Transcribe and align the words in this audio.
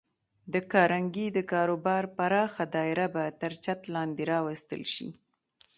د 0.53 0.55
کارنګي 0.71 1.27
د 1.37 1.39
کاروبار 1.51 2.03
پراخه 2.17 2.63
دایره 2.75 3.07
به 3.13 3.23
تر 3.41 3.51
چت 3.63 3.79
لاندې 3.93 4.23
راوستل 4.33 4.81
شي 4.93 5.09